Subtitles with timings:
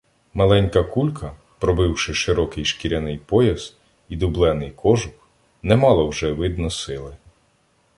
[0.33, 3.77] Маленька кулька, пробивши широкий шкіряний пояс
[4.09, 5.13] і дублений кожух,
[5.63, 7.15] не мала вже, видно, сили.